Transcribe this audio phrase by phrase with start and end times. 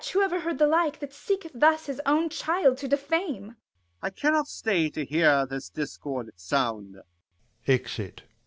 [0.13, 3.43] who ever heard the like, That seeketh thus his own child to defame?
[3.49, 3.55] Corn.
[4.01, 6.97] I cannot stay to hear this discord sound.